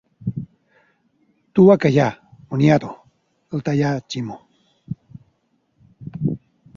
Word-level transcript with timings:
—Tu 1.57 1.65
a 1.73 1.75
callar! 1.83 2.09
Moniato! 2.53 2.89
–el 2.97 3.61
tallà 3.67 3.91
Ximo–. 4.15 4.41